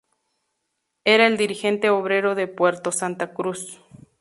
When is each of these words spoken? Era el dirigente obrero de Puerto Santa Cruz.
Era 1.05 1.27
el 1.27 1.37
dirigente 1.37 1.91
obrero 1.91 2.33
de 2.33 2.47
Puerto 2.47 2.91
Santa 2.91 3.33
Cruz. 3.35 3.79